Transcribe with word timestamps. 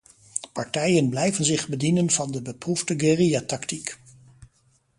Partijen 0.53 1.09
blijven 1.09 1.45
zich 1.45 1.67
bedienen 1.67 2.09
van 2.09 2.31
de 2.31 2.41
beproefde 2.41 2.93
guerrillatactiek. 2.99 3.97